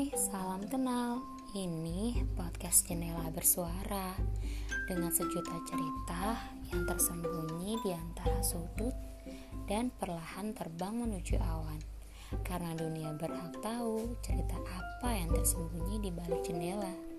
Hai, 0.00 0.16
salam 0.16 0.64
kenal. 0.64 1.20
Ini 1.52 2.24
podcast 2.32 2.88
Jendela 2.88 3.28
Bersuara 3.36 4.16
dengan 4.88 5.12
sejuta 5.12 5.52
cerita 5.68 6.40
yang 6.72 6.88
tersembunyi 6.88 7.76
di 7.84 7.92
antara 7.92 8.40
sudut 8.40 8.96
dan 9.68 9.92
perlahan 9.92 10.56
terbang 10.56 11.04
menuju 11.04 11.36
awan. 11.36 11.84
Karena 12.40 12.72
dunia 12.80 13.12
berhak 13.12 13.60
tahu 13.60 14.16
cerita 14.24 14.56
apa 14.72 15.20
yang 15.20 15.36
tersembunyi 15.36 16.08
di 16.08 16.08
balik 16.16 16.48
jendela. 16.48 17.09